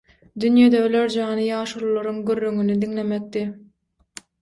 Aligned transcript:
Dünýede 0.43 0.79
öler 0.85 1.13
jany 1.17 1.43
ýaşulularyň 1.45 2.19
gürrüňini 2.33 2.83
diňlemekdi. 2.83 3.49